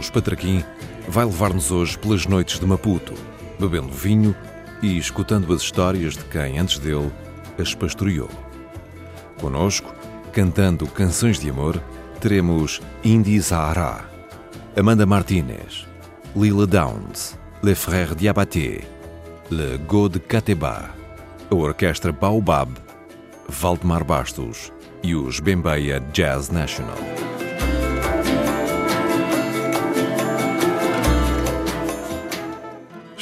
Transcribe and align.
Carlos 0.00 0.08
Patraquim 0.08 0.64
vai 1.08 1.26
levar-nos 1.26 1.70
hoje 1.70 1.98
pelas 1.98 2.24
noites 2.24 2.58
de 2.58 2.64
Maputo, 2.64 3.12
bebendo 3.58 3.90
vinho 3.90 4.34
e 4.80 4.96
escutando 4.96 5.52
as 5.52 5.60
histórias 5.60 6.14
de 6.14 6.24
quem, 6.24 6.58
antes 6.58 6.78
dele, 6.78 7.12
as 7.58 7.74
pastoreou. 7.74 8.30
Conosco, 9.38 9.94
cantando 10.32 10.86
canções 10.86 11.38
de 11.38 11.50
amor, 11.50 11.82
teremos 12.18 12.80
Indy 13.04 13.38
Zahara, 13.40 14.08
Amanda 14.74 15.04
Martinez, 15.04 15.86
Lila 16.34 16.66
Downs, 16.66 17.38
Les 17.62 17.78
Frères 17.78 18.16
Diabaté, 18.16 18.80
Le 19.50 19.76
Go 19.86 20.08
de 20.08 20.18
Cateba, 20.18 20.88
a 21.50 21.54
Orquestra 21.54 22.10
Baobab, 22.10 22.72
Valdemar 23.46 24.02
Bastos 24.02 24.72
e 25.02 25.14
os 25.14 25.40
Bembeia 25.40 26.00
Jazz 26.14 26.48
National. 26.48 26.96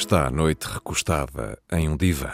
Está 0.09 0.25
a 0.25 0.31
noite 0.31 0.63
recostada 0.63 1.59
em 1.71 1.87
um 1.87 1.95
divã. 1.95 2.31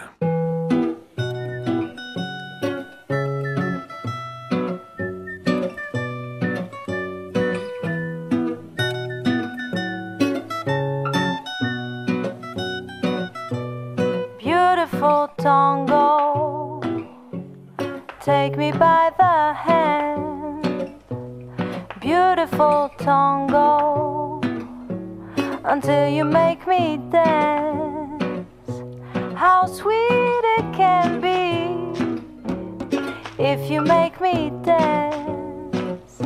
If 33.37 33.69
you 33.69 33.81
make 33.81 34.21
me 34.21 34.51
dance. 34.63 36.21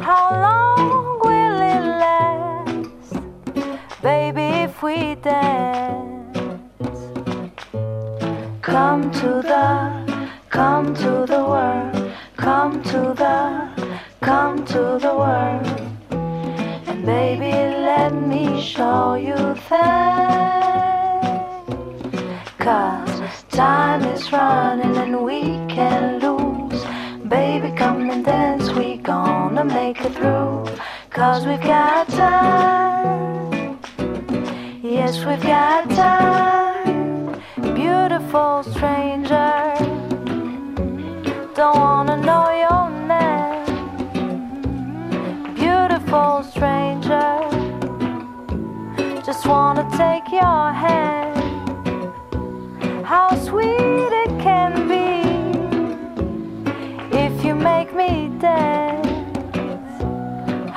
How 0.00 0.30
long 0.32 1.18
will 1.24 1.60
it 1.74 1.84
last, 2.04 3.14
baby, 4.02 4.42
if 4.66 4.82
we 4.82 5.14
dance? 5.14 6.38
Come 8.60 9.10
to 9.12 9.42
the, 9.42 10.34
come 10.50 10.94
to 10.94 11.24
the 11.26 11.42
world, 11.42 12.12
come 12.36 12.82
to 12.84 13.14
the, 13.16 13.68
come 14.20 14.64
to 14.66 14.98
the 15.00 15.14
world. 15.14 15.66
And 16.86 17.06
baby, 17.06 17.52
let 17.52 18.12
me 18.12 18.60
show 18.60 19.14
you 19.14 19.36
things. 19.68 19.92
Cause 22.58 23.44
time 23.50 24.02
is 24.04 24.30
running 24.30 24.96
and 24.98 25.24
we 25.24 25.42
can 25.74 26.11
Cause 31.22 31.46
we've 31.46 31.60
got 31.60 32.08
time. 32.08 33.78
Yes, 34.82 35.24
we've 35.24 35.40
got 35.40 35.88
time. 35.90 37.40
Beautiful 37.76 38.64
stranger. 38.64 39.54
Don't 41.54 41.78
wanna 41.78 42.16
know 42.28 42.50
your 42.64 42.90
name. 43.12 43.64
Beautiful 45.54 46.42
stranger. 46.42 47.30
Just 49.24 49.46
wanna 49.46 49.86
take 50.02 50.26
your 50.32 50.72
hand. 50.84 51.38
How 53.06 53.28
sweet 53.36 54.12
it 54.24 54.32
can 54.46 54.72
be 54.92 55.08
if 57.16 57.44
you 57.44 57.54
make 57.54 57.94
me 57.94 58.28
dance. 58.40 58.81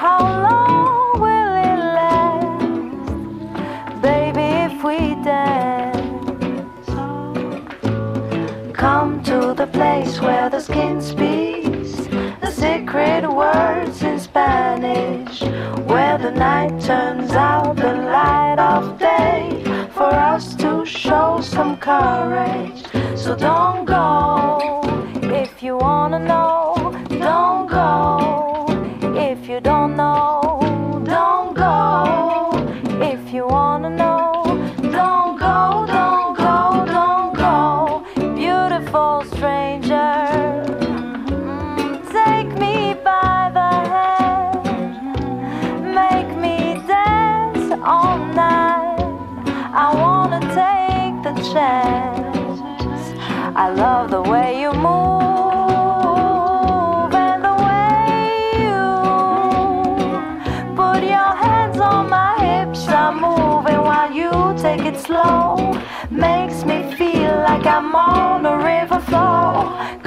How 0.05 0.21
long 0.21 1.19
will 1.19 1.53
it 1.71 1.79
last, 1.97 2.61
baby, 4.03 4.47
if 4.67 4.83
we 4.83 4.97
dance? 5.23 6.87
Come 8.71 9.23
to 9.23 9.55
the 9.55 9.65
place 9.65 10.21
where 10.21 10.47
the 10.47 10.59
skin 10.59 11.01
speaks 11.01 11.93
the 12.39 12.51
secret 12.51 13.27
words 13.27 14.03
in 14.03 14.19
Spanish, 14.19 15.41
where 15.89 16.19
the 16.19 16.29
night 16.29 16.79
turns 16.79 17.31
out 17.31 17.75
the 17.75 17.95
light 18.15 18.59
of 18.59 18.99
day 18.99 19.63
for 19.95 20.13
us 20.33 20.55
to 20.57 20.85
show 20.85 21.41
some 21.41 21.77
courage. 21.77 22.83
So 23.15 23.35
don't 23.35 23.64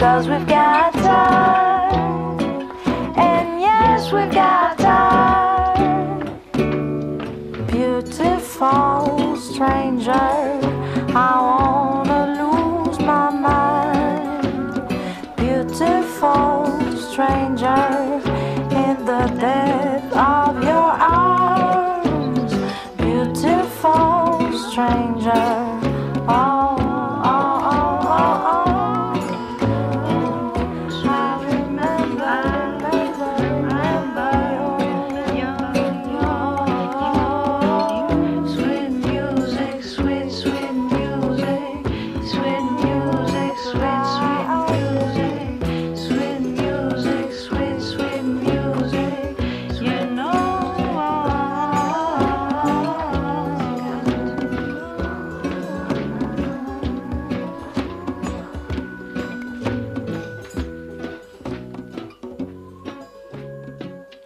Cause 0.08 0.26
we've 0.26 0.46
got 0.46 0.77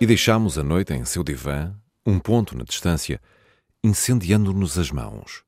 E 0.02 0.06
deixámos 0.06 0.58
a 0.58 0.64
noite 0.64 0.92
em 0.92 1.04
seu 1.04 1.22
divã, 1.22 1.72
um 2.04 2.18
ponto 2.18 2.58
na 2.58 2.64
distância, 2.64 3.20
incendiando-nos 3.84 4.76
as 4.76 4.90
mãos. 4.90 5.44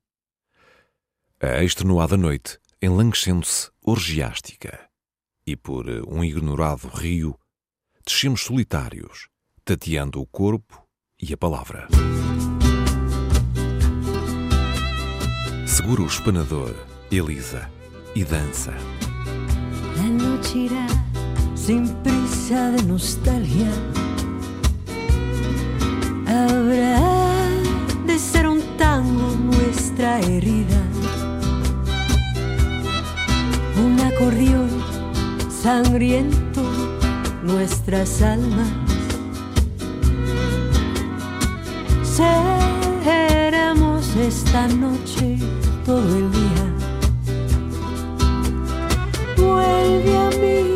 A 1.40 1.64
extenuada 1.64 2.16
noite 2.16 2.61
enlanguescendo-se 2.80 3.73
orgiástica, 3.82 4.88
e 5.44 5.56
por 5.56 5.87
um 6.06 6.23
ignorado 6.23 6.87
rio, 6.87 7.37
descemos 8.06 8.42
solitários, 8.42 9.26
tateando 9.64 10.20
o 10.20 10.26
corpo 10.26 10.87
e 11.20 11.32
a 11.32 11.37
palavra. 11.37 11.88
Segura 15.66 16.00
o 16.00 16.06
espanador, 16.06 16.73
Elisa, 17.11 17.68
e 18.14 18.23
dança. 18.23 18.70
La 19.96 20.04
noche 20.04 20.66
irá 20.66 20.87
sin 21.56 21.88
prisa 22.04 22.70
de 22.76 22.84
nostalgia. 22.87 24.03
Habrá 26.34 26.98
de 28.08 28.18
ser 28.18 28.48
un 28.48 28.60
tango 28.76 29.36
nuestra 29.36 30.18
herida. 30.18 30.82
Un 33.76 34.00
acordeón 34.00 34.68
sangriento 35.48 36.60
nuestras 37.44 38.20
almas. 38.20 38.68
Seremos 42.02 44.04
esta 44.16 44.66
noche 44.66 45.38
todo 45.86 46.18
el 46.18 46.32
día. 46.32 46.66
Vuelve 49.36 50.18
a 50.18 50.30
mí, 50.42 50.74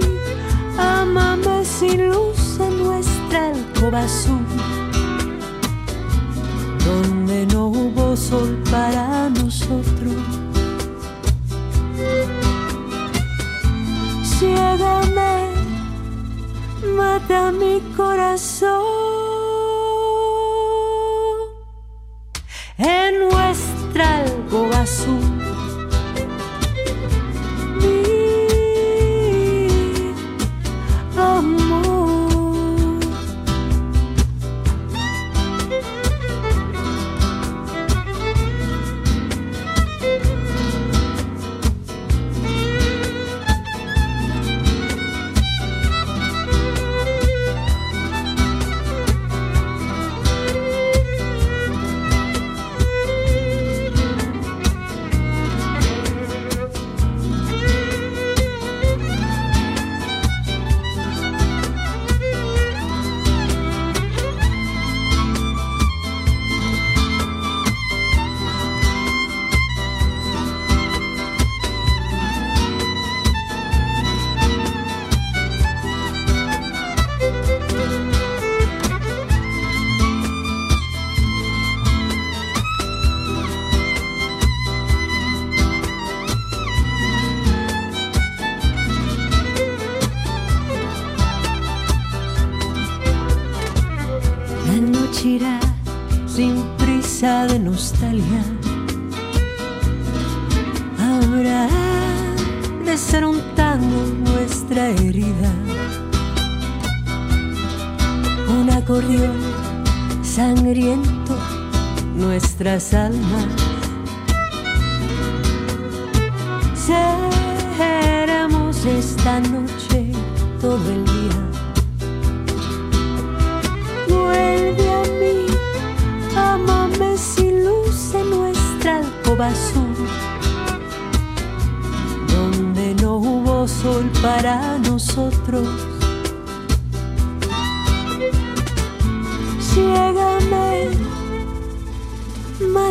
amame 0.78 1.64
sin 1.64 2.10
luz 2.10 2.60
en 2.60 2.84
nuestra 2.84 3.48
alcoba 3.48 4.04
azul 4.04 4.46
donde 6.88 7.46
no 7.46 7.66
hubo 7.66 8.16
sol 8.16 8.62
para 8.70 9.28
nosotros. 9.28 10.16
Ciégame, 14.24 15.50
mata 16.96 17.52
mi 17.52 17.80
corazón. 17.96 18.70
En 22.78 23.28
nuestra 23.28 24.18
alcoba 24.18 24.80
azul. 24.80 25.37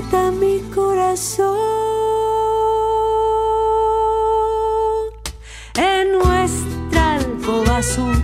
Mata 0.01 0.32
mi 0.32 0.60
corazón. 0.74 1.58
En 5.75 6.12
nuestra 6.12 7.16
alcoba 7.16 7.77
azul. 7.77 8.16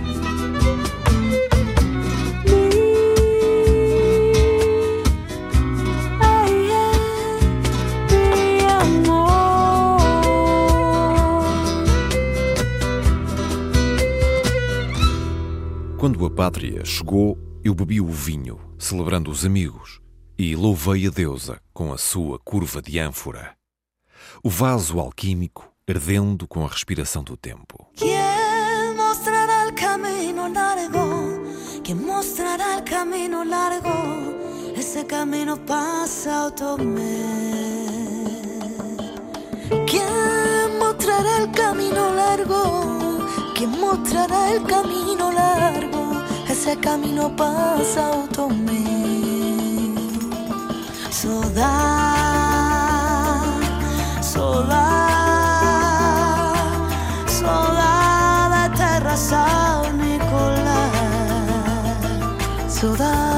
Quando 15.98 16.26
a 16.26 16.30
pátria 16.30 16.84
chegou, 16.84 17.38
eu 17.64 17.74
bebi 17.74 17.98
o 17.98 18.08
vinho, 18.08 18.58
celebrando 18.78 19.30
os 19.30 19.46
amigos, 19.46 20.03
e 20.36 20.56
louvei 20.56 21.06
a 21.06 21.10
deusa 21.10 21.60
com 21.72 21.92
a 21.92 21.98
sua 21.98 22.38
curva 22.38 22.82
de 22.82 22.98
ânfora. 22.98 23.56
O 24.42 24.50
vaso 24.50 24.98
alquímico 24.98 25.70
ardendo 25.88 26.48
com 26.48 26.64
a 26.64 26.68
respiração 26.68 27.22
do 27.22 27.36
tempo. 27.36 27.86
¿Quién 27.96 28.96
mostrará 28.96 29.64
el 29.66 29.74
camino 29.74 30.48
largo? 30.48 31.42
¿Quién 31.82 32.04
mostrará 32.06 32.78
el 32.78 32.84
camino 32.84 33.44
largo? 33.44 34.74
Ese 34.76 35.04
camino 35.06 35.56
pasa 35.66 36.46
Otomé. 36.46 37.22
¿Quién 39.86 40.78
mostrará 40.78 41.38
el 41.38 41.50
camino 41.52 42.14
largo? 42.14 43.28
¿Quién 43.54 43.70
mostrará 43.70 44.52
el 44.52 44.62
camino 44.64 45.30
largo? 45.30 46.24
Ese 46.48 46.76
camino 46.78 47.34
pasa 47.36 48.10
Otomé. 48.10 48.93
sola, 51.14 51.70
sola, 54.20 54.86
sola 57.28 58.48
la 58.50 58.68
terra 58.76 59.16
San 59.16 59.96
Nicolás, 59.96 60.90
sola. 62.68 63.33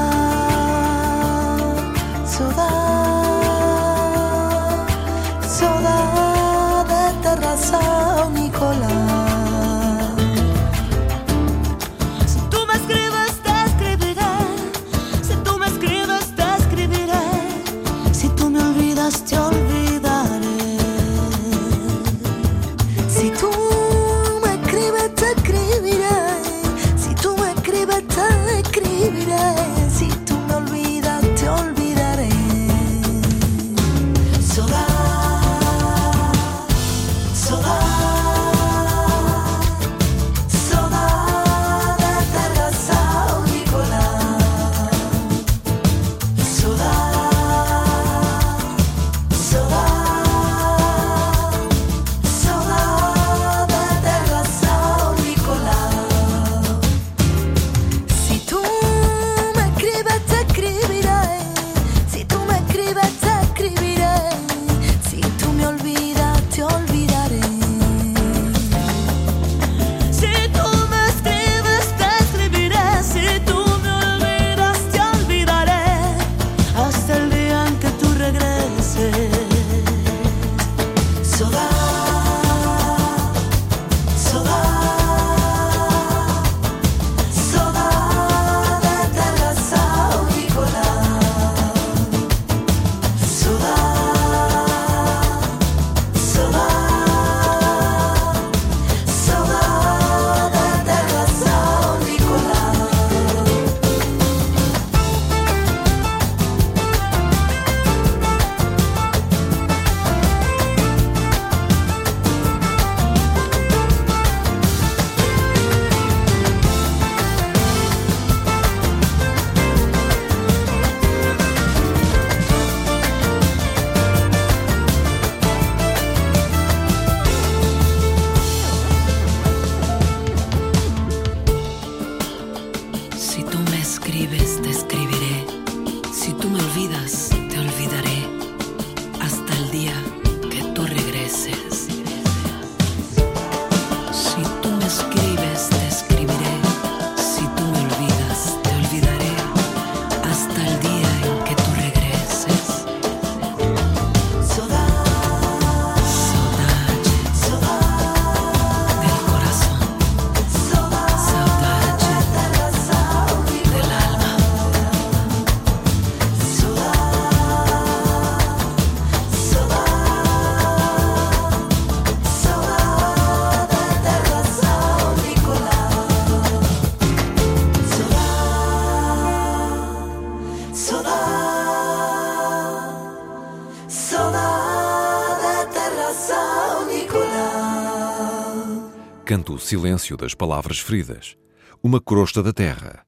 Silêncio 189.67 190.15
das 190.15 190.33
palavras 190.33 190.79
feridas, 190.79 191.35
uma 191.83 191.99
crosta 191.99 192.41
da 192.41 192.53
terra, 192.53 193.05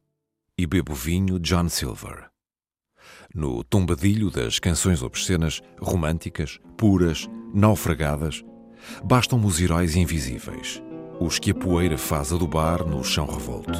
e 0.57 0.67
bebo 0.67 0.93
vinho 0.93 1.39
John 1.39 1.69
Silver. 1.69 2.29
No 3.33 3.63
tombadilho 3.63 4.29
das 4.29 4.59
canções 4.59 5.01
obscenas, 5.01 5.61
românticas, 5.79 6.59
puras, 6.77 7.29
naufragadas, 7.53 8.43
bastam-me 9.01 9.45
os 9.45 9.61
heróis 9.61 9.95
invisíveis, 9.95 10.83
os 11.17 11.39
que 11.39 11.51
a 11.51 11.55
poeira 11.55 11.97
faz 11.97 12.33
adubar 12.33 12.85
no 12.85 13.05
chão 13.05 13.25
revolto. 13.25 13.79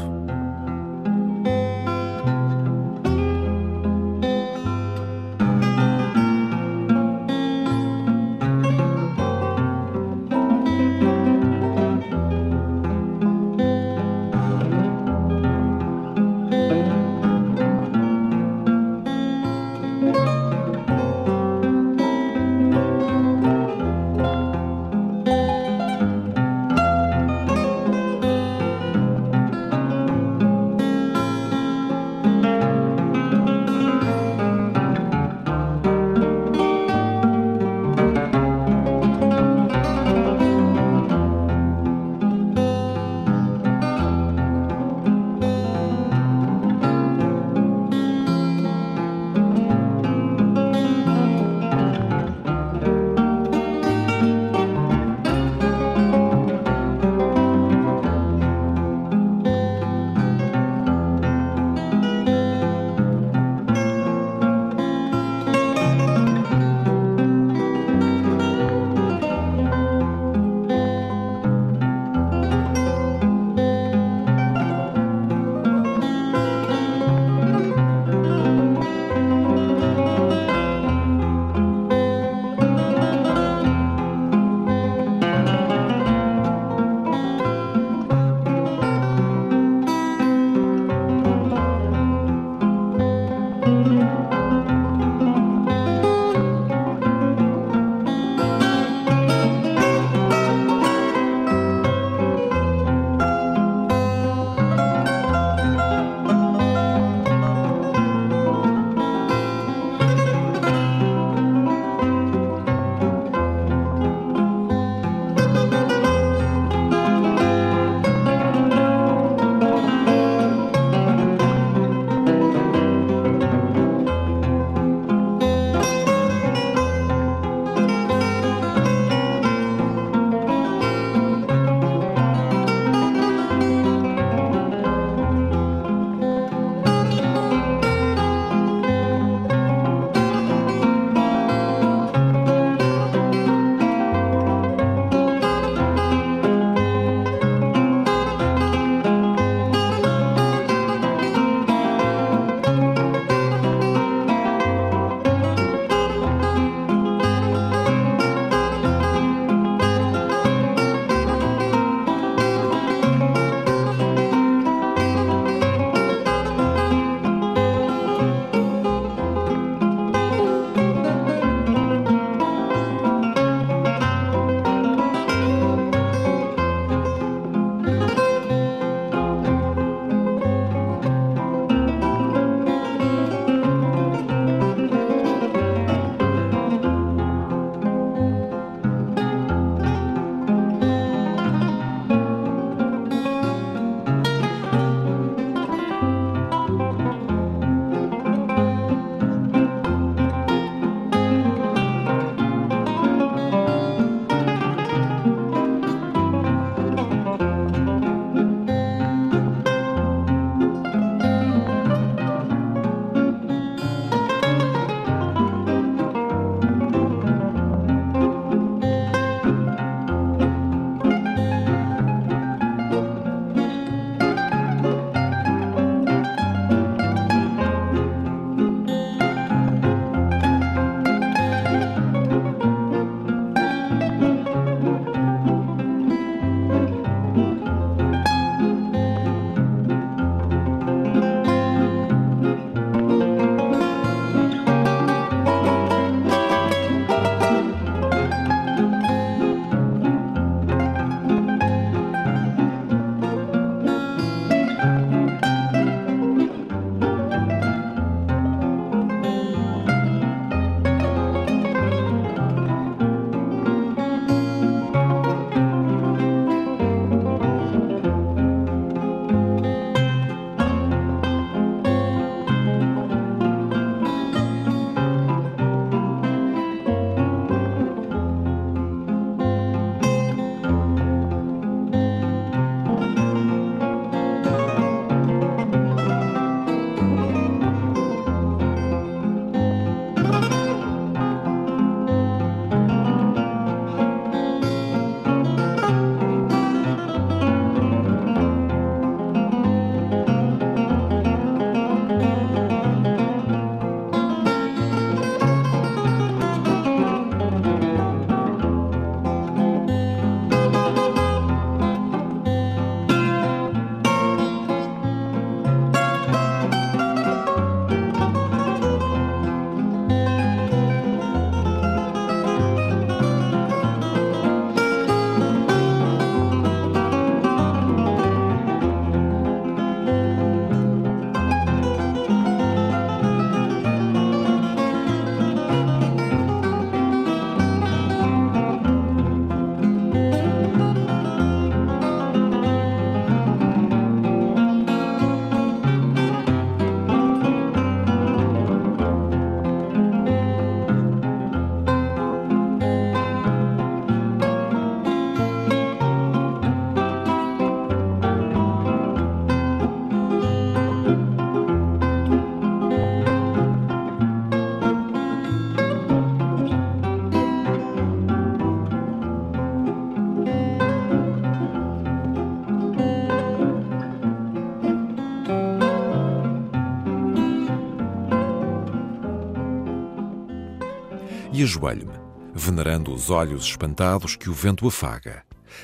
Ajoelho-me, 381.69 382.17
venerando 382.53 383.13
os 383.13 383.29
olhos 383.29 383.65
espantados 383.65 384.35
que 384.35 384.49
o 384.49 384.53
vento 384.53 384.87
afaga, 384.87 385.43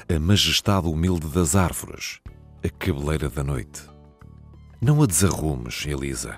a 0.09 0.19
majestade 0.19 0.87
humilde 0.87 1.27
das 1.27 1.55
árvores, 1.55 2.19
a 2.63 2.69
cabeleira 2.69 3.29
da 3.29 3.43
noite. 3.43 3.83
Não 4.81 5.03
a 5.03 5.05
desarrumes, 5.05 5.85
Elisa, 5.85 6.37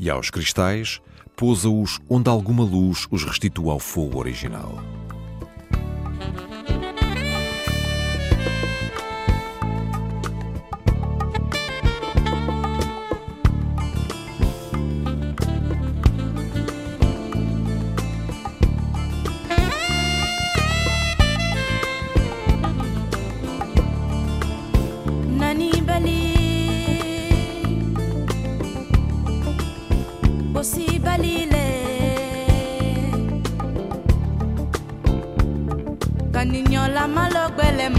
e 0.00 0.10
aos 0.10 0.30
cristais, 0.30 1.00
pousa-os 1.36 2.00
onde 2.08 2.28
alguma 2.28 2.64
luz 2.64 3.06
os 3.08 3.22
restitua 3.22 3.72
ao 3.72 3.78
fogo 3.78 4.18
original. 4.18 4.82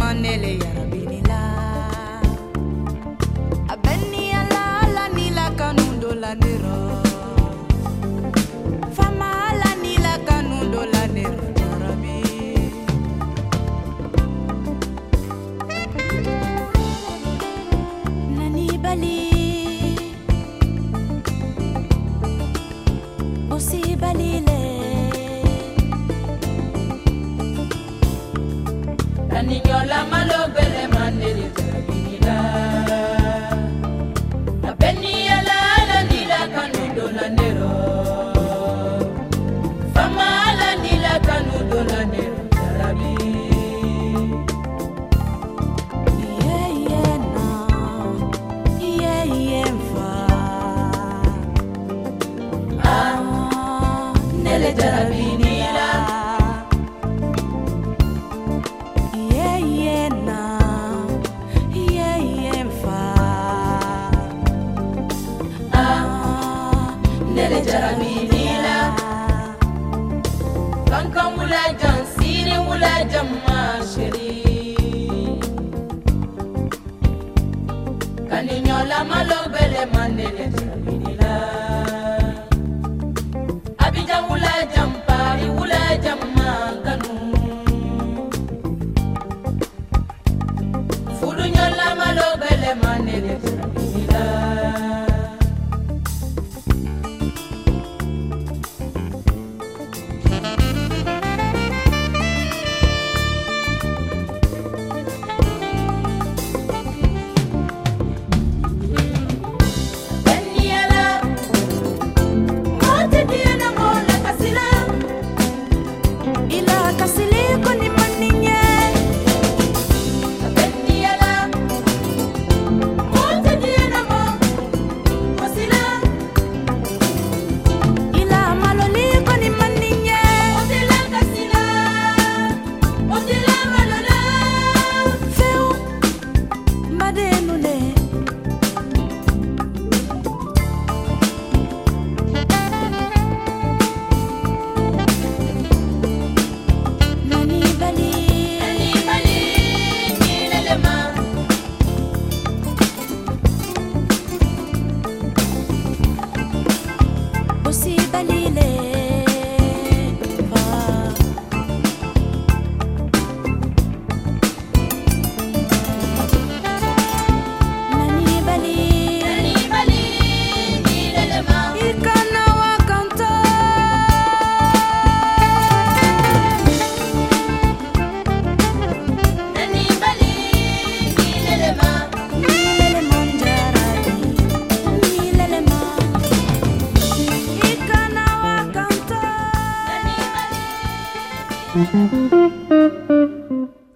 on 0.09 0.23
Nelly, 0.23 0.57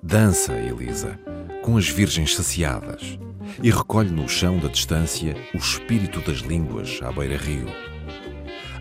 Dança, 0.02 0.54
Elisa, 0.54 1.20
com 1.62 1.78
as 1.78 1.88
virgens 1.88 2.36
saciadas 2.36 3.20
e 3.62 3.70
recolhe 3.70 4.10
no 4.10 4.28
chão 4.28 4.58
da 4.58 4.68
distância 4.68 5.36
o 5.54 5.58
espírito 5.58 6.20
das 6.22 6.40
línguas 6.40 7.00
à 7.04 7.12
beira-rio. 7.12 7.68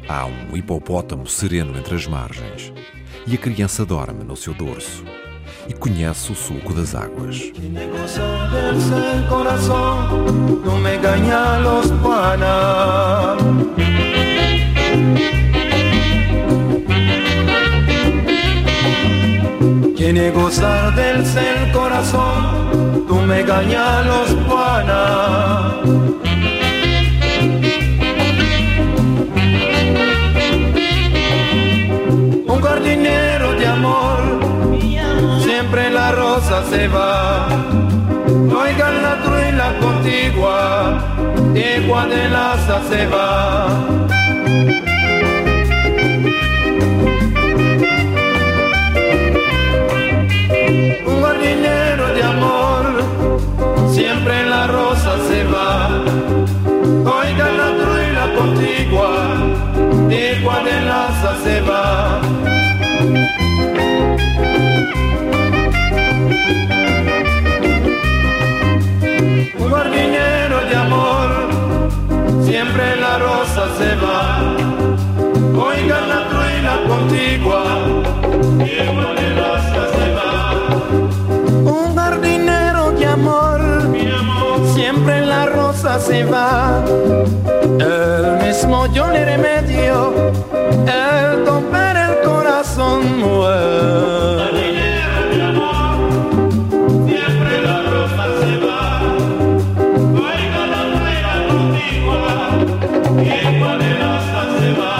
Há 0.08 0.24
um 0.24 0.56
hipopótamo 0.56 1.26
sereno 1.26 1.78
entre 1.78 1.94
as 1.94 2.06
margens 2.06 2.72
e 3.26 3.34
a 3.34 3.38
criança 3.38 3.84
dorme 3.84 4.24
no 4.24 4.34
seu 4.34 4.54
dorso 4.54 5.04
e 5.68 5.74
conhece 5.74 6.32
o 6.32 6.34
sulco 6.34 6.72
das 6.72 6.94
águas. 6.94 7.52
Tiene 20.12 20.30
gozar 20.30 20.94
del 20.94 21.24
ser 21.24 21.72
corazón, 21.72 23.06
tú 23.08 23.14
me 23.14 23.42
los 24.04 24.28
Juana. 24.46 25.80
Un 32.46 32.60
jardinero 32.60 33.52
de 33.54 33.66
amor, 33.66 34.18
siempre 35.42 35.90
la 35.90 36.12
rosa 36.12 36.62
se 36.68 36.88
va. 36.88 37.48
Oigan 38.26 39.02
la 39.02 39.78
contigua, 39.80 40.98
de 41.54 41.86
Guadelaza 41.88 42.82
se 42.90 43.06
va. 43.06 43.92
Rosa 61.22 61.34
se 61.44 61.60
va. 61.62 62.20
Un 69.58 69.70
jardinero 69.70 70.58
de 70.68 70.76
amor, 70.76 71.30
siempre 72.44 72.96
la 72.96 73.18
rosa 73.18 73.64
se 73.78 73.94
va. 74.04 74.54
Oiga 75.68 76.00
la 76.12 76.20
truena 76.30 76.72
contigua, 76.88 77.62
igual 78.58 79.14
de 79.20 79.28
rosa 79.42 79.82
se 79.94 80.06
va. 80.18 80.32
Un 81.78 81.94
jardinero 81.94 82.92
de 82.92 83.06
amor, 83.06 83.60
mi 83.88 84.10
amor, 84.10 84.74
siempre 84.74 85.26
la 85.26 85.46
rosa 85.46 85.98
se 85.98 86.24
va. 86.24 86.82
Yo 88.90 89.06
le 89.10 89.24
remedio, 89.24 90.12
el 90.86 91.46
romper 91.46 91.96
el 91.96 92.20
corazón 92.28 93.20
muere. 93.20 94.60
Siempre 97.06 97.62
la 97.62 97.82
rosa 97.90 98.24
se 98.40 98.58
va, 98.58 98.84
oiga 100.12 100.62
la 100.74 100.82
rueda 100.92 101.32
contigua, 101.48 102.34
igual 103.22 103.78
de 103.78 103.90
rosa 104.02 104.40
se 104.58 104.68
va. 104.80 104.96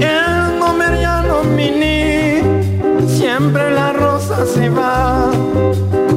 El 0.00 0.58
nomeriano 0.58 1.34
mini, 1.44 2.42
siempre 3.06 3.70
la 3.70 3.92
rosa 3.92 4.44
se 4.46 4.68
va. 4.70 5.30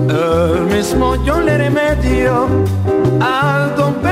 El 0.09 0.61
mismo 0.65 1.05
yo 1.23 1.39
le 1.41 1.57
remedio, 1.57 2.47
al 3.21 3.77
romper 3.77 4.08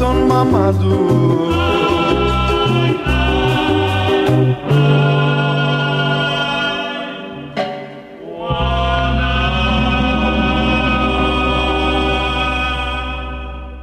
corazón 0.00 0.26
mamadou. 0.26 1.50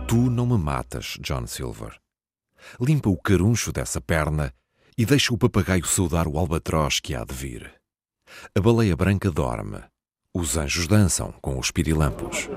Tu 0.08 0.16
não 0.16 0.48
me 0.48 0.58
matas, 0.58 1.18
John 1.22 1.46
Silver. 1.46 2.00
Limpa 2.82 3.10
o 3.10 3.18
caruncho 3.18 3.72
dessa 3.72 4.02
perna 4.02 4.52
e 4.98 5.06
deixa 5.06 5.34
o 5.34 5.38
papagaio 5.38 5.86
saudar 5.86 6.28
o 6.28 6.40
albatroz 6.40 7.00
que 7.00 7.14
há 7.14 7.24
de 7.24 7.34
vir. 7.34 7.72
A 8.56 8.60
baleia 8.60 8.96
branca 8.96 9.30
dorme. 9.30 9.84
Os 10.34 10.58
anjos 10.58 10.88
dançam 10.88 11.32
com 11.42 11.58
os 11.58 11.72
pirilampos. 11.72 12.50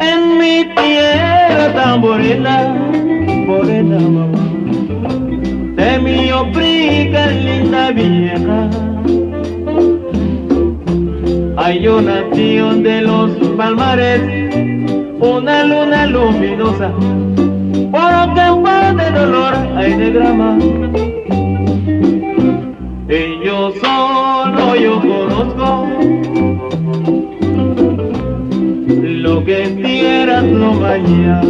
En 0.00 0.38
mi 0.38 0.64
tierra 0.76 1.72
tan 1.74 2.00
morena, 2.02 3.98
mamá, 3.98 4.26
de 5.76 5.98
mi 6.00 6.30
obriga 6.30 7.26
linda 7.28 7.90
vieja. 7.92 8.68
Hay 11.56 11.88
una 11.88 12.20
nación 12.20 12.82
de 12.82 13.00
los 13.00 13.30
palmares, 13.56 14.20
una 15.20 15.64
luna 15.64 16.06
luminosa, 16.06 16.92
por 17.90 18.34
campo 18.34 18.68
de 18.98 19.10
dolor 19.10 19.54
hay 19.74 19.94
de 19.94 20.10
grama. 20.10 20.58
Y 23.08 23.44
yo 23.44 23.72
mañana. 30.26 31.42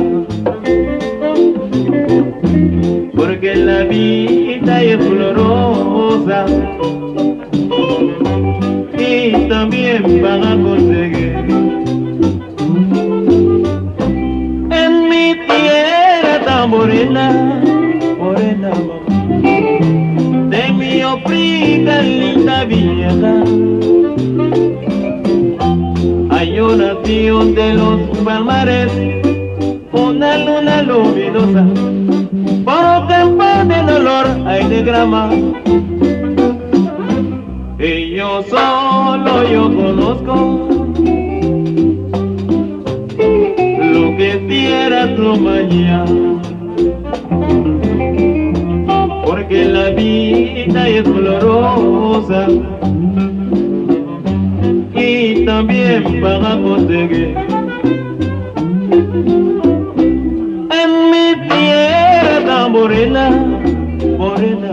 Porque 3.15 3.55
la 3.55 3.85
vida 3.85 4.83
es 4.83 4.97
florosa 4.97 6.47
y 8.99 9.49
también 9.49 10.23
van 10.23 10.45
a 10.45 10.63
conseguir. 10.63 11.37
En 14.71 15.09
mi 15.09 15.35
tierra 15.47 16.45
tan 16.45 16.71
morena, 16.71 17.63
morena, 18.19 18.73
de 20.51 20.73
mi 20.73 21.03
oprida 21.05 22.03
linda 22.03 22.65
vieja. 22.65 23.45
Una 26.57 26.95
nación 26.95 27.55
de 27.57 27.75
los 27.75 28.01
palmares, 28.25 28.91
una 29.93 30.39
luna 30.39 30.83
luminosa, 30.83 31.67
por 32.65 33.09
campo 33.09 33.45
de 33.67 33.93
dolor 33.93 34.27
hay 34.47 34.69
de 34.69 34.83
grama. 34.83 35.31
Y 37.79 38.15
yo 38.15 38.43
solo 38.45 39.49
yo 39.51 39.65
conozco 39.75 40.69
lo 43.19 44.17
que 44.17 44.45
tierra 44.49 45.15
tu 45.17 45.37
mañana. 45.37 46.41
Porque 49.27 49.65
la 49.65 49.91
vida 49.91 50.89
es 50.89 51.05
dolorosa 51.05 52.47
también 55.55 56.21
para 56.21 56.61
conseguir. 56.61 57.37
En 60.83 60.91
mi 61.13 61.27
tierra 61.49 62.69
morena, 62.69 63.25
morena, 64.19 64.73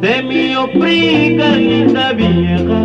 de 0.00 0.14
mi 0.28 0.56
opriga 0.56 1.48
linda 1.50 2.12
vieja. 2.14 2.80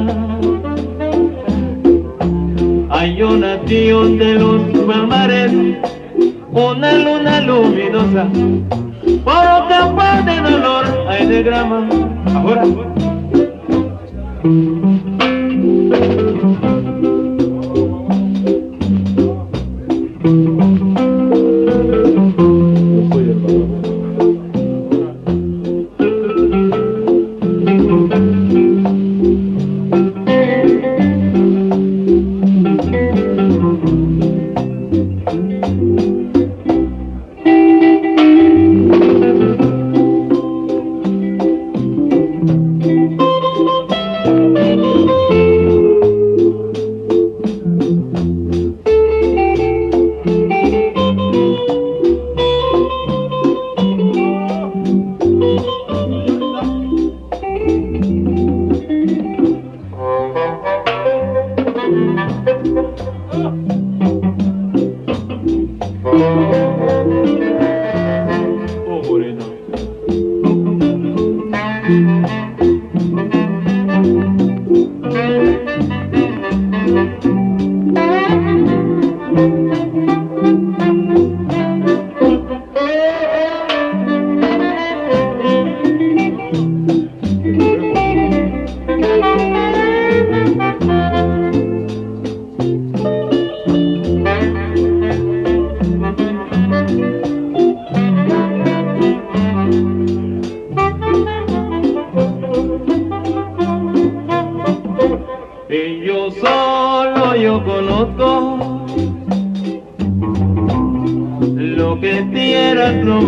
Hay 2.92 3.24
una 3.24 3.58
nación 3.58 4.20
de 4.20 4.36
los 4.36 4.62
palmares, 4.86 5.52
una 6.52 6.94
luna 7.06 7.42
luminosa, 7.42 8.28
por 9.24 9.68
campo 9.70 10.04
de 10.28 10.36
dolor 10.52 10.86
hay 11.10 11.26
de 11.26 11.42
grama. 11.42 11.90
Ahora. 12.36 12.64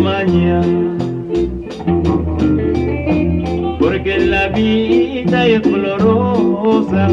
Mañana. 0.00 0.96
Porque 3.78 4.18
la 4.18 4.48
vida 4.48 5.46
es 5.46 5.62
florosa 5.62 7.08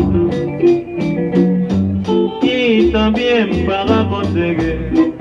y 2.41 2.91
también 2.91 3.65
para 3.65 4.07
conseguir. 4.09 5.13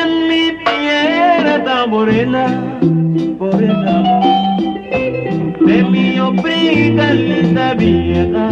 En 0.00 0.28
mi 0.28 0.44
tierra 0.64 1.64
tan 1.64 1.90
morena, 1.90 2.78
morena, 3.38 4.02
de 5.66 5.82
mi 5.84 6.18
obriga 6.18 7.12
linda 7.12 7.74
vieja. 7.74 8.48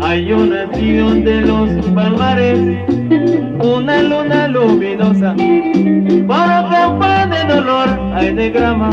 Hay 0.00 0.32
una 0.32 0.66
nación 0.66 1.24
de 1.24 1.40
los 1.42 1.70
palmares, 1.94 2.78
una 3.88 4.02
luna 4.02 4.48
luminosa, 4.48 5.34
por 6.26 6.70
campo 6.70 7.06
de 7.34 7.54
dolor 7.54 7.88
hay 8.12 8.34
de 8.34 8.50
grama. 8.50 8.90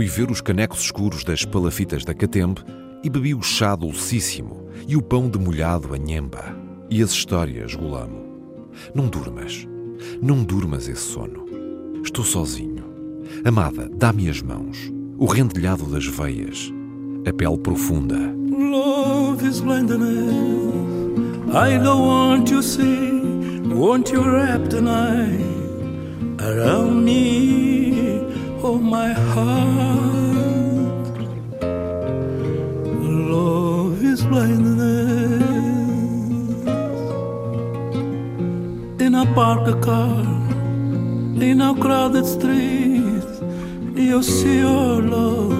Fui 0.00 0.06
ver 0.06 0.30
os 0.30 0.40
canecos 0.40 0.80
escuros 0.80 1.22
das 1.24 1.44
palafitas 1.44 2.06
da 2.06 2.14
Catembe 2.14 2.62
e 3.04 3.10
bebi 3.10 3.34
o 3.34 3.42
chá 3.42 3.76
dulcíssimo 3.76 4.66
e 4.88 4.96
o 4.96 5.02
pão 5.02 5.28
de 5.28 5.38
molhado 5.38 5.92
a 5.92 5.98
nhemba 5.98 6.56
e 6.88 7.02
as 7.02 7.10
histórias 7.10 7.74
gulamo. 7.74 8.24
Não 8.94 9.08
durmas, 9.08 9.68
não 10.22 10.42
durmas 10.42 10.88
esse 10.88 11.02
sono. 11.02 11.44
Estou 12.02 12.24
sozinho. 12.24 12.82
Amada, 13.44 13.90
dá-me 13.94 14.30
as 14.30 14.40
mãos, 14.40 14.90
o 15.18 15.26
rendilhado 15.26 15.84
das 15.84 16.06
veias, 16.06 16.72
a 17.28 17.32
pele 17.34 17.58
profunda. 17.58 18.16
Love 18.48 19.46
is. 19.46 19.60
I 21.52 21.76
don't 21.76 22.06
want 22.06 22.48
see, 22.62 22.86
you 23.68 24.22
wrap 24.24 24.70
the 24.70 24.80
night 24.80 26.40
around 26.40 27.04
me, 27.04 27.89
oh 28.62 28.78
my 28.78 29.12
heart. 29.12 30.20
Love 33.32 34.02
is 34.04 34.22
blindness. 34.24 35.40
In 39.00 39.14
a 39.14 39.24
parked 39.34 39.82
car, 39.82 40.20
in 41.40 41.60
a 41.60 41.74
crowded 41.74 42.26
street, 42.26 43.24
you 43.94 44.22
see 44.22 44.58
your 44.58 45.02
love 45.02 45.52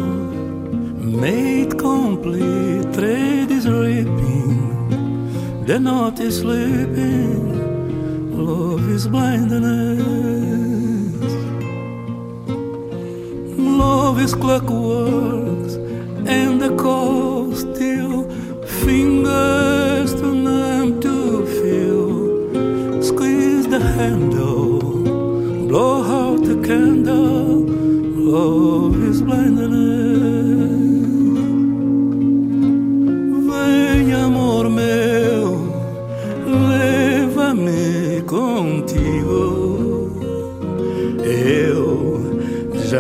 made 1.03 1.79
complete. 1.79 2.93
Trade 2.93 3.51
is 3.51 3.67
ripping, 3.67 5.65
the 5.67 5.79
night 5.81 6.21
is 6.21 6.41
sleeping. 6.41 7.51
Love 8.37 8.89
is 8.91 9.09
blindness. 9.09 10.70
Love 13.61 14.19
is 14.21 14.35
clockwork, 14.35 15.69
and 16.27 16.61
the 16.61 16.75
cold 16.79 17.57
steel 17.57 18.29
fingers 18.65 20.15
too 20.15 20.35
numb 20.35 21.01
to 21.01 21.45
feel. 21.59 23.03
Squeeze 23.03 23.69
the 23.69 23.81
handle, 23.81 24.79
blow 25.69 26.03
out 26.03 26.43
the 26.43 26.57
candle. 26.67 27.67
Love 28.35 29.03
is 29.05 29.21
blindness. 29.21 29.90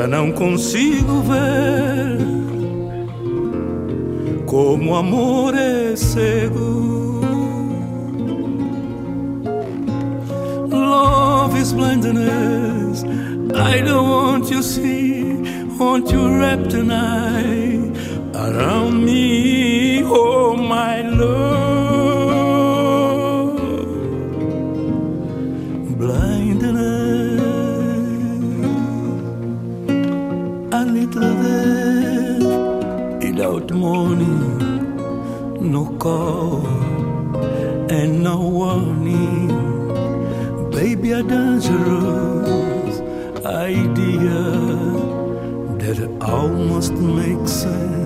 Já 0.01 0.07
não 0.07 0.32
consigo 0.32 1.20
ver 1.20 2.16
como 4.46 4.92
o 4.92 4.94
amor 4.96 5.55
é 5.55 5.94
cego. 5.94 7.20
Love 10.70 11.61
is 11.61 11.72
blindness. 11.74 13.05
I 13.55 13.82
don't 13.82 14.09
want 14.09 14.51
you 14.51 14.62
see, 14.62 15.34
want 15.78 16.11
you 16.11 16.38
wrap 16.38 16.66
tonight 16.70 17.92
around 18.34 19.05
me, 19.05 19.80
no 35.71 35.87
call 35.99 36.66
and 37.89 38.23
no 38.25 38.41
warning. 38.41 39.49
Baby, 40.71 41.12
a 41.12 41.23
dangerous 41.23 43.01
idea 43.47 44.43
that 45.79 45.99
almost 46.23 46.93
makes 46.93 47.53
sense. 47.53 47.99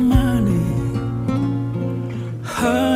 Money, 0.00 0.64
honey, 2.42 2.89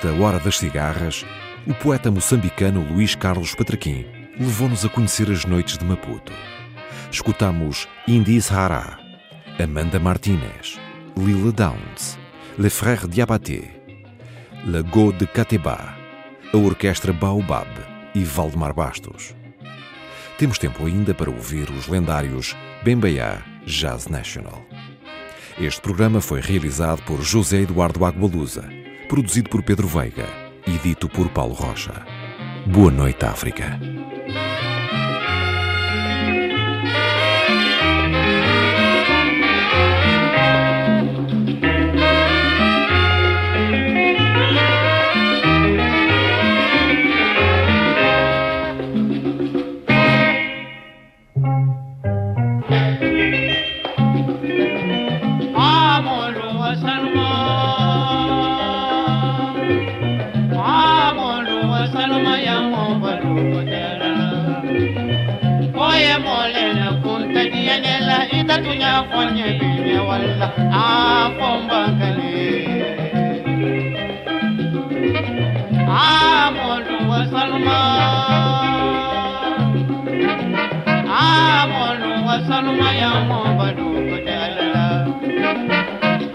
Nesta 0.00 0.22
Hora 0.22 0.38
das 0.38 0.58
Cigarras, 0.58 1.26
o 1.66 1.74
poeta 1.74 2.08
moçambicano 2.08 2.86
Luís 2.88 3.16
Carlos 3.16 3.52
Patraquim 3.52 4.06
levou-nos 4.38 4.84
a 4.84 4.88
conhecer 4.88 5.28
as 5.28 5.44
noites 5.44 5.76
de 5.76 5.84
Maputo. 5.84 6.32
Escutamos 7.10 7.88
Indis 8.06 8.52
Hara, 8.52 8.96
Amanda 9.60 9.98
Martinez, 9.98 10.78
Lila 11.16 11.50
Downs, 11.50 12.16
Le 12.56 12.70
Frère 12.70 13.08
Diabaté, 13.08 13.72
La 14.64 14.82
Go 14.82 15.10
de 15.10 15.26
Cateba, 15.26 15.96
a 16.52 16.56
Orquestra 16.56 17.12
Baobab 17.12 17.68
e 18.14 18.22
Valdemar 18.22 18.72
Bastos. 18.72 19.34
Temos 20.38 20.58
tempo 20.58 20.86
ainda 20.86 21.12
para 21.12 21.28
ouvir 21.30 21.68
os 21.70 21.88
lendários 21.88 22.56
Bembeá 22.84 23.42
Jazz 23.66 24.06
National. 24.06 24.64
Este 25.58 25.80
programa 25.80 26.20
foi 26.20 26.40
realizado 26.40 27.02
por 27.02 27.20
José 27.20 27.62
Eduardo 27.62 28.04
Agualusa, 28.04 28.77
produzido 29.08 29.48
por 29.48 29.62
Pedro 29.62 29.88
Veiga 29.88 30.26
e 30.66 30.72
dito 30.86 31.08
por 31.08 31.30
Paulo 31.30 31.54
Rocha. 31.54 32.04
Boa 32.66 32.90
noite, 32.90 33.24
África. 33.24 33.80
tatunya 68.48 69.04
fonye 69.10 69.44
binye 69.60 69.98
walla 70.08 70.46
afombakale 70.72 72.36
amolu 75.86 77.10
wasalma 77.10 77.78
amolu 81.20 82.10
wasalma 82.28 82.88
ya 83.02 83.10
mobadu 83.28 83.86
kudalala 84.08 85.06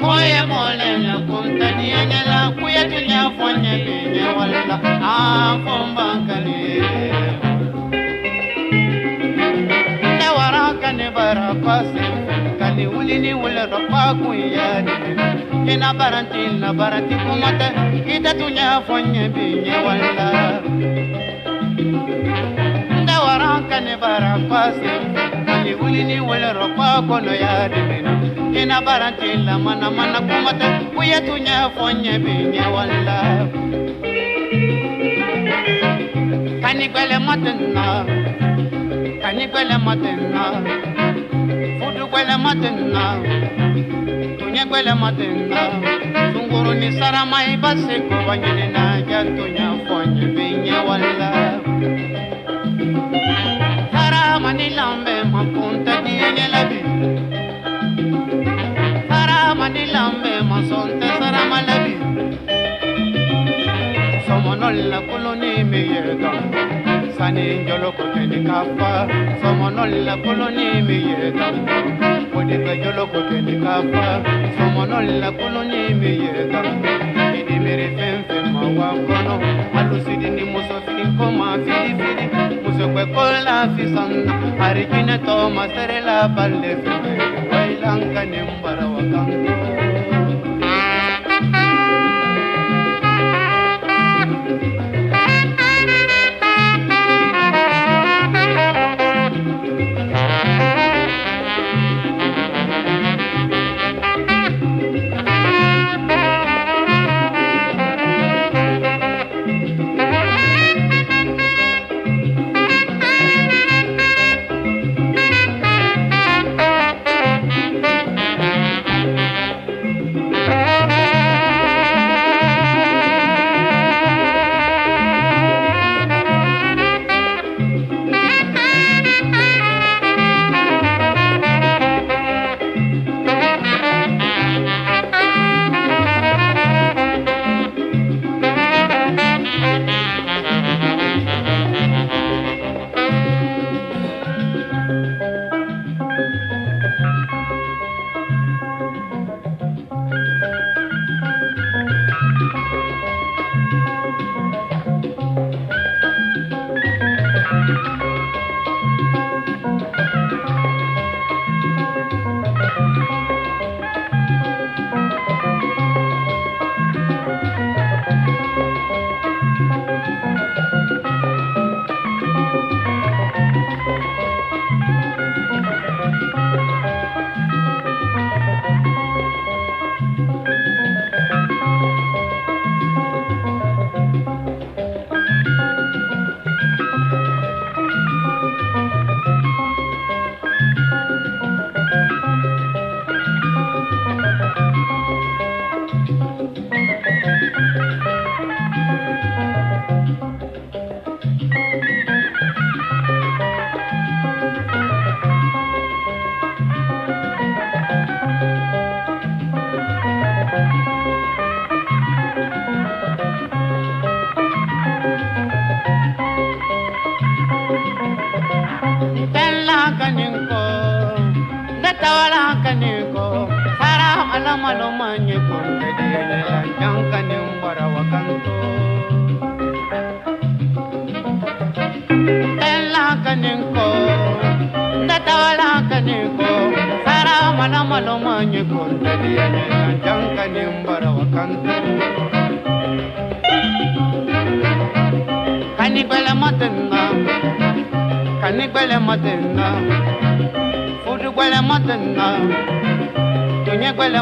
koye 0.01 0.39
molenya 0.51 1.15
kuntaniya 1.27 2.05
nyala 2.05 2.39
kuyatunya 2.59 3.21
fonye 3.37 3.73
binye 3.85 4.25
walla 4.37 4.75
afombakale 5.15 6.61
bara 11.13 11.53
pase 11.63 12.05
kani 12.59 12.87
wuli 12.87 13.19
ni 13.19 13.33
wuli 13.33 13.61
ropa 13.71 14.17
kun 14.17 14.37
yari 14.55 14.93
ina 15.73 15.93
baranti 15.93 16.41
na 16.59 16.73
baranti 16.73 17.15
kuma 17.23 17.49
tɛ 17.59 17.67
ita 18.15 18.31
tun 18.33 18.57
wala. 19.85 20.27
N 22.97 23.05
dawara 23.07 23.61
kani 23.69 23.93
kani 25.47 25.71
wuli 25.79 26.01
ni 26.09 26.17
wuli 26.19 26.49
ropa 26.57 26.87
kɔnɔ 27.07 27.33
yari 27.43 27.81
ina 28.61 28.77
baranti 28.81 29.29
la 29.45 29.57
mana 29.57 29.87
mana 29.91 30.19
kuma 30.27 30.51
tɛ 30.59 30.67
uye 30.97 31.17
tun 31.25 31.45
y'a 31.45 31.69
fɔ 31.75 31.85
n 31.93 32.03
ye 32.05 32.17
bi 32.23 32.33
n 32.49 32.53
ye 32.57 32.65
wala. 32.75 33.17
Kani 36.63 36.85
gbɛlɛ 36.91 37.17
ma 37.25 37.33
tɛ 37.43 37.51
n 37.53 37.59
na 37.75 37.85
kani 39.21 39.43
gbɛlɛ 39.51 39.75
ma 39.85 39.93
tɛ 40.03 40.11
n 40.17 40.21
na. 40.33 40.92
kwele 42.09 42.37
matenda, 42.37 43.17
tonya 44.39 44.65
kwele 44.65 44.93
matenga. 44.93 45.61
Sunguru 46.33 46.73
ni 46.73 46.91
sarama 46.91 47.25
mai 47.31 47.57
basi 47.57 47.99
banyene 48.27 48.67
na 48.71 49.01
ja 49.01 49.23
tonya 49.23 49.67
fonye 49.87 50.25
benya 50.35 50.81
wala. 50.87 51.59
Sarama 53.91 54.53
ni 54.53 54.69
lambe 54.69 55.23
mapunta 55.23 56.01
tiene 56.03 56.47
la 56.53 56.63
bi 56.69 56.79
sarama 59.09 59.69
ni 59.69 59.85
lambe 59.85 60.41
masonte 60.49 61.07
sarama 61.19 61.61
la 61.67 61.77
bi 61.83 61.93
somonolla 64.27 64.99
koloni 65.07 65.63
me 65.63 65.79
yega 65.91 66.31
sani 67.23 67.63
jolo 67.67 67.89
ko 67.97 68.03
teni 68.13 68.39
somo 69.41 69.67
nolila 69.75 70.15
koloni 70.23 70.65
miyeta. 70.87 71.47
yeta 72.49 72.59
ka 72.65 72.73
jolo 72.83 73.03
ko 73.11 73.19
teni 73.29 73.53
somo 74.57 74.81
nolila 74.91 75.29
koloni 75.39 75.81
miyeta. 76.01 76.59
idi 77.39 77.55
mere 77.63 77.87
fen 77.97 78.17
fen 78.27 78.45
ma 78.53 78.63
wa 78.77 78.89
kono 79.07 79.35
alu 79.79 79.97
sidi 80.05 80.29
ni 80.35 80.43
muso 80.51 80.77
fi 80.85 81.03
ko 81.17 81.25
ma 81.39 81.49
fi 81.65 81.77
muso 82.63 82.85
kwe 82.93 83.03
kola 83.15 83.57
fi 83.75 83.83
sanna 83.95 85.15
to 85.25 85.35
masere 85.55 85.99
la 86.07 86.17
balle 86.35 86.71
fi 86.83 86.91
wailanka 87.51 88.21
ni 88.31 88.39
mbara 88.51 88.85
wa 88.93 89.01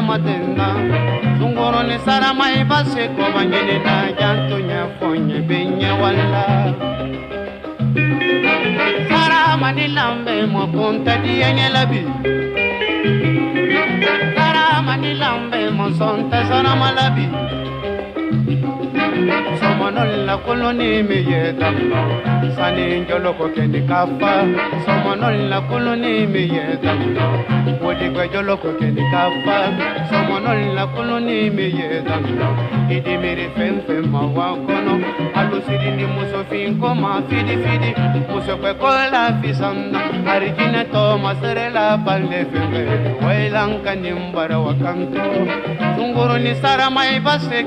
matenna 0.08 0.68
tungoro 1.38 1.82
ni 1.82 1.96
sarama 2.04 2.52
ibase 2.60 3.08
ko 3.16 3.22
banyene 3.34 3.78
na 3.84 4.12
janto 4.18 4.58
nya 4.58 4.80
fonye 4.98 5.38
benye 5.48 5.90
wala. 6.00 6.44
Sarama 9.08 9.72
ni 9.72 9.86
lambe 9.88 10.46
mo 10.52 10.66
kunta 10.74 11.16
diene 11.22 11.68
labi. 11.74 12.02
Sarama 14.36 14.96
ni 14.96 15.14
lambe 15.14 15.70
mo 15.70 15.86
sonta 15.98 16.38
sarama 16.48 16.92
labi 16.92 17.26
somonolla 19.92 20.38
koloni 20.38 21.02
mi 21.02 21.16
ye 21.16 21.52
dafno 21.52 22.00
sani 22.56 23.00
njolo 23.00 23.32
ko 23.34 23.48
kendi 23.54 23.80
kafa 23.88 24.32
somonolla 24.84 25.60
koloni 25.68 26.26
mi 26.26 26.42
ye 26.54 26.76
dafno 26.82 27.24
wodi 27.82 28.08
gbe 28.08 28.28
jolo 28.32 28.56
ko 28.56 28.72
kendi 28.78 29.02
kafa 29.12 29.56
somonolla 30.10 30.86
koloni 30.94 31.50
mi 31.50 31.64
ye 31.78 32.00
dafno 32.08 32.48
idi 32.96 33.16
mere 33.22 33.46
fem 33.56 33.80
fem 33.86 34.04
ma 34.12 34.22
wa 34.36 34.48
kono. 34.66 34.94
Alusiri 35.34 35.90
ni 35.96 36.04
muso 36.14 36.44
fin 36.50 36.76
ma 36.76 37.22
fidi 37.28 37.56
fidi. 37.62 37.90
Muso 38.28 38.56
pe 38.62 38.72
ko 38.80 38.88
la 39.12 39.22
fi 39.40 39.54
sanna 39.54 40.00
arjina 40.32 40.84
to 40.92 41.02
masere 41.22 41.66
la 41.76 41.96
palle 42.04 42.40
feme 42.50 42.82
wailanka 43.24 43.94
nimbara 43.94 44.58
wakanto 44.58 45.22
sunguru 45.96 46.36
ni 46.44 46.54
sara 46.62 46.90
mai 46.90 47.20
base 47.20 47.62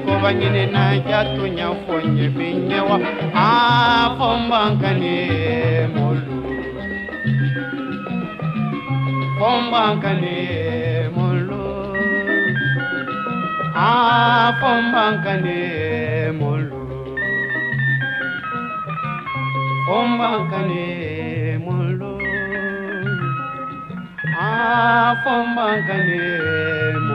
na 0.72 0.84
jatu 1.08 1.48
nyafo 1.48 1.96
nyipinye 2.16 2.80
wa 2.90 2.98
afombangane 3.48 5.18
molu. 5.96 6.36
Fombangane 9.38 10.38
molu. 11.16 11.64
Afombangane 13.88 15.60
molu. 16.40 16.82
Fombangane 19.86 20.86
molu. 21.66 22.12
Afombangane 24.48 26.22
molu. 27.08 27.15